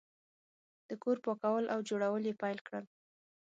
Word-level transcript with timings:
د 0.89 0.89
کور 1.03 1.17
پاکول 1.25 1.65
او 1.73 1.79
جوړول 1.89 2.23
یې 2.29 2.39
پیل 2.41 2.57
کړل. 2.67 2.85